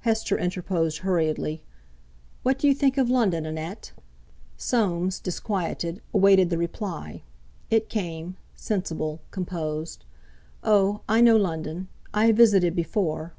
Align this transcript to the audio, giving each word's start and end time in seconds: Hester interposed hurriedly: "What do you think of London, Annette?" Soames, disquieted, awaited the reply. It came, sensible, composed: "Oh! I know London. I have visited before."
Hester 0.00 0.36
interposed 0.36 0.98
hurriedly: 0.98 1.62
"What 2.42 2.58
do 2.58 2.68
you 2.68 2.74
think 2.74 2.98
of 2.98 3.08
London, 3.08 3.46
Annette?" 3.46 3.92
Soames, 4.58 5.18
disquieted, 5.18 6.02
awaited 6.12 6.50
the 6.50 6.58
reply. 6.58 7.22
It 7.70 7.88
came, 7.88 8.36
sensible, 8.54 9.22
composed: 9.30 10.04
"Oh! 10.62 11.00
I 11.08 11.22
know 11.22 11.38
London. 11.38 11.88
I 12.12 12.26
have 12.26 12.36
visited 12.36 12.76
before." 12.76 13.32